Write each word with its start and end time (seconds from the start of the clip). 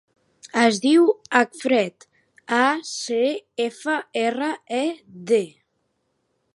Es 0.61 0.77
diu 0.85 1.03
Acfred: 1.41 2.07
a, 2.61 2.63
ce, 2.93 3.21
efa, 3.69 4.01
erra, 4.25 4.53
e, 4.81 4.85
de. 5.33 5.45